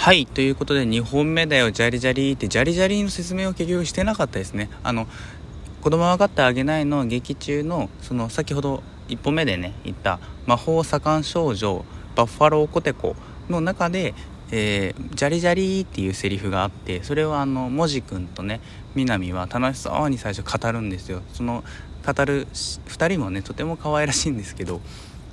[0.00, 4.70] はいということで2本目だよジャリジャリってジャリジャリの説明を結局してなかったですね。
[4.82, 5.06] あの
[5.82, 11.84] 子供は分かってあげないの劇中のその先ほど1本目でね言った魔法左官少女
[12.16, 13.14] バッファローコテコ
[13.50, 14.14] の中で
[14.52, 18.62] えー、ジャリジャリっていうセリフがあってそれをあのもじくんとね
[18.94, 21.20] 南は楽しそうに最初語るんですよ。
[21.34, 21.62] その
[22.06, 24.80] 語る2人もねとても可愛らしいんですけど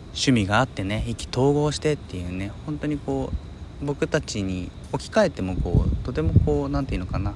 [0.08, 3.47] 趣味があってね意気投合してっていうね本当にこう
[3.82, 7.34] 僕たちに置き換えてもこうとてもこう何て言うのかな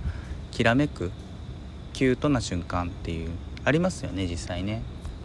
[0.51, 1.11] きらめく
[1.93, 3.29] キュートな瞬間っていう
[3.63, 4.81] ありますよね実際ね。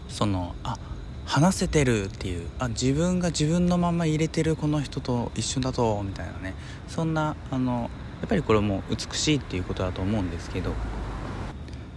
[0.09, 0.77] そのあ
[1.25, 6.53] 話せてるっていうあ自分が自分のまま入れてるこの人と一緒だとみたいなね。
[6.87, 7.89] そんなあの
[8.21, 10.73] やっぱりこれも美しいっていうことだと思うんですけど。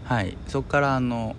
[0.05, 0.37] はい。
[0.49, 1.37] そこからあの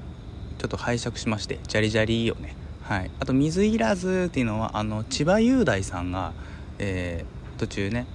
[0.60, 2.56] ちょっと拝借しましてジャリジャリをね。
[2.84, 3.12] はい。
[3.20, 6.34] あと水いらずっていうのはあの千葉雄大さんが
[6.78, 8.08] えー途中ね、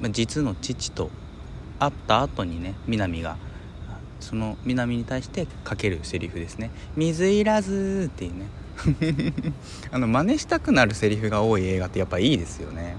[0.00, 1.10] ま実の父と
[1.78, 3.36] 会った後にね南が
[4.20, 8.46] その南に対してかけるセリフですね「水いらず」っていうね。
[9.92, 12.96] あの真似したくなるセリフが多い映画ってやっぱいいですよね。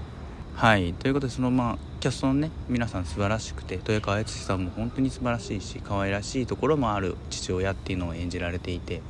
[0.54, 0.92] はい。
[0.92, 9.02] ということでそのまあキャストのね皆さん素晴らしくて豊川悦司さんも本当に素晴らしいし可愛らしいところもある父親っていうのを演じられていて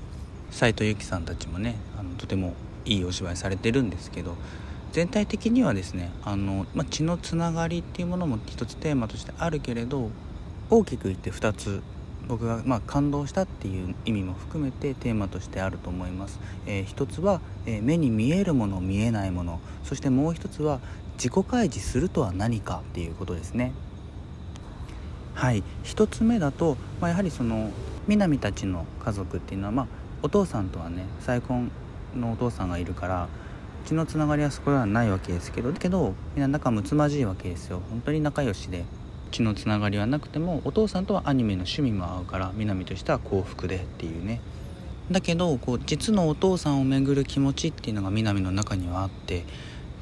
[0.51, 2.55] 斎藤由貴さんたちもねあのとても
[2.87, 4.37] いいお芝居されてるんですけど
[4.99, 10.11] 全体的にはですねあの、まあ、血のつながりっていうものも一つテーマとしてあるけれど
[10.71, 11.85] 大きく言って2つ
[12.27, 19.61] 僕がま感動したっていう意味も含めてテーマとしてあると思います、えー、一つは、えー、目に見えるもの見えないもの。
[19.85, 20.81] そしてもう一つは
[21.12, 23.71] 自己開示するとは何かっていうことですね。
[25.35, 25.62] はい。
[25.85, 27.71] 一つ目だと、まあ、やはりその
[28.09, 29.87] 南たちの家族っていうのは、まあ、
[30.25, 31.71] お父さんとはね再婚
[32.17, 33.29] のお父さんがいるから
[33.84, 37.81] 血のつながりはそこではないわけですけどけどみんな仲睦まじいわけですよ。
[37.91, 38.84] 本当に仲良しで
[39.31, 44.41] 血のつながりはなくてもお父さんとはアニメの趣味も合うから南としては幸福でっていうね。
[45.11, 49.44] だけどこう実のお父さんを巡る気持ちっていうのが南の中にはあって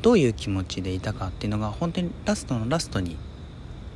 [0.02, 3.16] どういう気持ちでいたかっていうのが本当にラストのラストに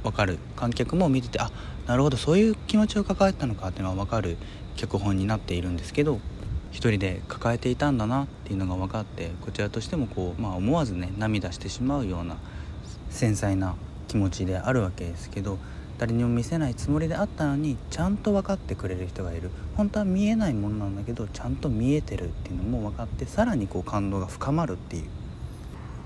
[0.02, 0.38] 分かる。
[0.56, 1.50] 観客も見ててあ
[1.86, 4.36] なるほどそういう気持ちを抱えたのかっていうのが分かる
[4.76, 6.20] 脚本になっているんですけど
[6.70, 12.36] 一人で抱えていたんだなっていうのが分かってこちらとしてもこう、まあ、思わずね涙してしまうような
[13.10, 13.74] 繊細な
[14.08, 15.58] 気持ちであるわけですけど
[15.98, 19.50] 誰にも見せないつもりであったのにちゃんと分かってくれる人がいる。
[19.76, 25.04] 本当は見えないものなんだけどちゃんと見えてるっていうのも分かってさらにこう感動が深まるっていう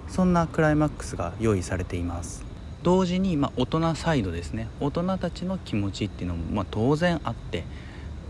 [0.08, 2.44] そんなクライマックスが用意されています。
[2.82, 4.68] 同時に、まあ、大人サイドですね。
[4.80, 7.64] 大人たちの気持ちっていうのも、まあ、当然あって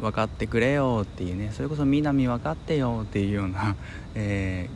[0.01, 3.77] 分かってくれよっていうねそれこそ南分かってよっていうような、
[4.15, 4.69] え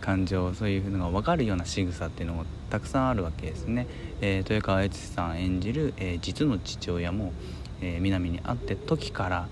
[0.00, 3.86] ー、感情そういうのが分かるような仕草っていうのもたくさんあるわけですね、
[4.20, 7.32] えー、豊川悦司さん演じる、えー、実の父親も、
[7.80, 9.48] え南に会って時から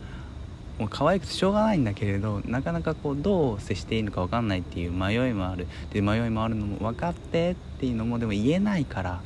[0.78, 5.66] もう可愛くてしょうがないんだけれどなかなかこうどう接していいのか分かんないっていう迷いもある。
[5.92, 9.20] で迷いもあるのも分かってっていうのもでも言えないから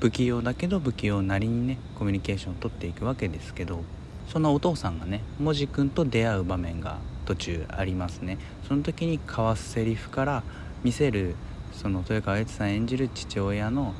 [0.00, 3.84] 不器用だけど不器用なりにねコミュニケーションをとっていくわけですけど。
[4.28, 8.38] そのお父さんがねもじくんと出会う場面が途中ありますね。
[8.68, 10.42] その時に交わすセリフから
[10.84, 11.34] 見せる
[11.72, 13.94] その豊川悦さん演じる父親の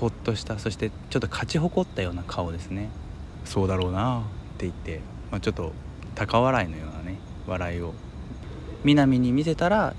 [0.00, 2.88] ほっとしたそしてちょっと勝ち誇ったような顔ですね。
[3.44, 4.22] そうだろうなっ
[4.58, 5.00] て言って、
[5.30, 5.72] まあ、ちょっと
[6.14, 7.94] 高笑いのようなね笑いを
[8.84, 9.94] 南に見せたら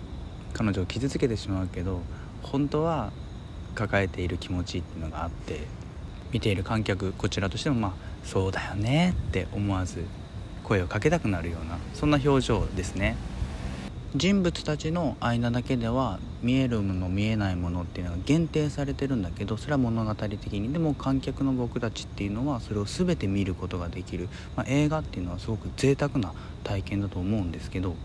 [0.53, 2.02] 彼女を傷つけてしまうけど
[2.42, 3.12] 本当は
[3.76, 5.62] 抱えている気持ちっていうのがあって
[6.32, 10.03] 見ている観客こちらとしてもまあそうだよねって思わず
[10.63, 13.16] 声をかけたくなるようなそんな表情ですね。
[14.16, 26.31] 人物たちの間だけでは見えるもの見えないものっていうのが限定されてるんだけどそれは物語的にでも観客の僕たちっていうのはそれを全て見ることができる、まあ、映画っていうのはすごく贅沢な
[26.63, 27.95] 体験だと思うんですけど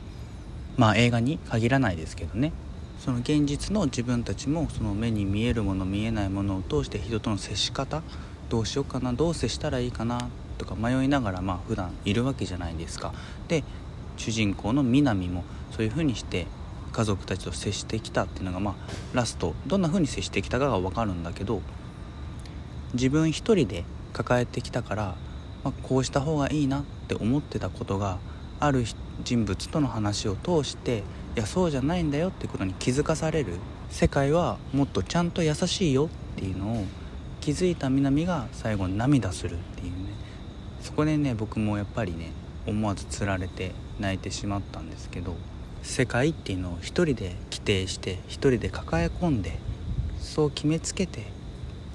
[0.78, 2.52] まあ映画に限らないですけどね。
[2.98, 8.03] その現実の自分たちもその目に見えるもの見えないものを通して人との接し方
[8.48, 13.12] どうしようかなどう接したらいいかなとか迷いながらまあ普段いるわけじゃないですか。
[13.48, 13.65] で
[14.16, 16.47] 主人公の南もそういう風にして
[16.92, 18.74] 家族たちと接してきたっていうのがまあ
[19.12, 21.62] ラストどんな風に接してきたかが分かるんだけど
[22.95, 25.15] 自分一人で抱えてきたから、
[25.62, 28.18] まあ、こうした方がいいなって思ってたことが
[28.59, 28.84] ある
[29.22, 30.98] 人物との話を通して
[31.36, 33.54] いやそうじゃないんだよってことに気づかされる
[33.91, 36.09] 世界はもっとちゃんと優しいよっ
[36.39, 36.84] ていうのを
[37.48, 40.12] 気づいた南が最後に涙するっていうね。
[40.83, 42.30] そこでね僕もやっぱりね
[42.66, 45.34] 思わずつられて泣いてしまったんですけど
[45.83, 49.59] 世界っていうのを一人で規定して一人で抱え込んで
[50.21, 51.22] そう決めつけて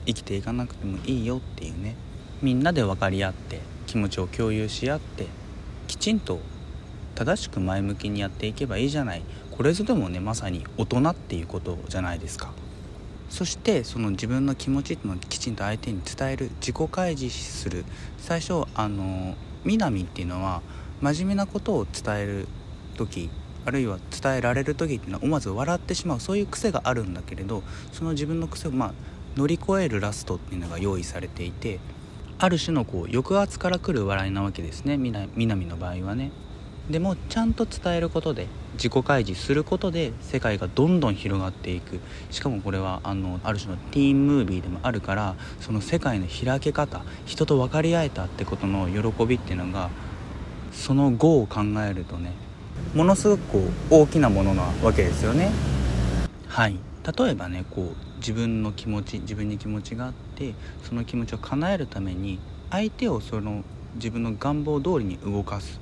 [0.07, 1.97] 生きていかなくてもいいよっていうね
[2.41, 5.27] みんなで分かり合って気持ちを共有し合って
[5.85, 6.39] きちんと
[7.13, 9.21] 正しく前向きにやっていけばいいじゃない。
[9.51, 12.51] これぞでもねまさに大人っていうことじゃないですか。
[13.33, 17.83] そしてその自分の気持ちっていうのをきちんと相手に伝える自己開示する
[18.19, 19.33] 最初あの
[19.63, 20.61] 南っていうのは
[21.01, 22.47] 真面目なことを伝える
[22.95, 23.31] 時
[23.65, 28.93] あるいは伝えられる時っていうのは思わず笑ってしまうそういう癖があるんだけれどその自分の癖をまあ
[29.35, 31.79] 乗り越えるラストっていうのが用意されていて
[32.37, 34.97] ある種のこう抑圧から来る笑いなわけですね。
[34.97, 36.29] 南の場合はね。
[36.89, 41.99] でもちゃんと伝えることで自己開示することで世界がどんどん広がっていく。
[42.31, 49.89] しかもこれはあのある種のティーンムービーでもあるからその世界の開け方人と分かり合えたってことの喜びっていうのが
[50.71, 52.33] その後を考えるとね
[52.95, 55.51] ものすごくこう大きなものなわけですよね。
[56.47, 56.77] はい。
[57.17, 60.53] 例えばねこう自分の気持ち自分に気持ちがあって
[60.83, 62.39] その気持ちを叶えるために
[62.71, 63.63] 相手をその
[63.95, 65.79] 自分の願望通りに動かす。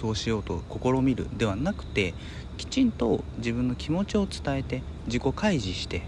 [0.00, 2.14] そうしようと試みるではなくて
[2.56, 6.02] きちんと自分の気持ちを伝えて自己開示して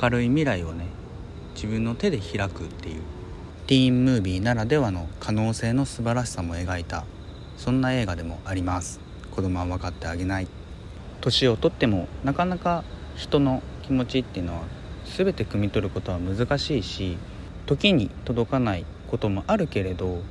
[0.00, 0.86] 明るい未来をね
[1.54, 3.02] 自分の手で開くっていう。
[3.66, 7.04] ティーンムービーならではの可能性の素晴らしさも描いた
[7.56, 9.00] そんな映画でもあります。
[9.32, 10.46] 子供は分かってあげない。
[11.20, 12.84] 年をとってもなかなか
[13.16, 14.62] 人の気持ちっていうのは
[15.16, 17.18] 全て汲み取ることは難しいし
[17.66, 20.22] 時に届かないこともあるけれど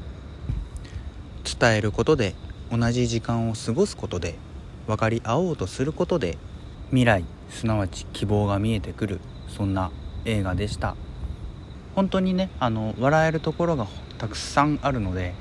[1.59, 2.35] 伝えることで
[2.71, 4.35] 同じ時間を過ごすことで
[4.87, 6.37] 分かり合おうとすることで
[6.89, 9.91] 未来すなわち希望が見えてくるそんな
[10.25, 10.95] 映画でした。
[11.95, 15.33] 本当にねあの笑えるところがたくさんあるので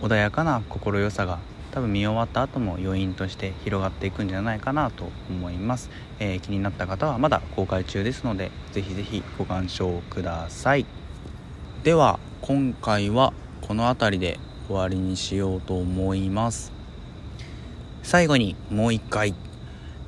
[0.00, 1.38] 穏やかな心よさが
[1.70, 5.88] 多分見終わった後も余韻として広がっていくんじゃないかなと思います、
[6.18, 10.86] えー、気になった方はまだ公開中ですのでぜひぜひご鑑賞ください。
[11.84, 16.70] では今回はこの辺りで終わりにしようと思います。
[18.04, 19.34] 最後にもう一回。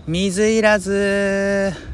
[0.07, 1.92] 水いらず。